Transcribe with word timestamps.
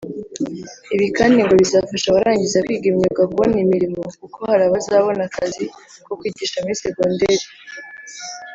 Ibi 0.93 1.07
kandi 1.17 1.35
ngo 1.43 1.53
bizafasha 1.61 2.07
abarangiza 2.09 2.63
kwiga 2.65 2.87
imyuga 2.91 3.21
kubona 3.29 3.55
imirimo 3.65 3.99
kuko 4.19 4.37
hari 4.49 4.63
abazabona 4.65 5.21
akazi 5.29 5.63
ko 6.05 6.11
kwigisha 6.19 6.57
muri 6.63 6.79
segonderi 6.83 7.45